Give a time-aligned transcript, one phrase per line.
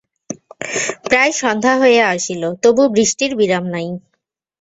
[1.05, 3.87] প্রায় সন্ধ্যা হইয়া আসিল, তবু বৃষ্টির বিরাম নাই।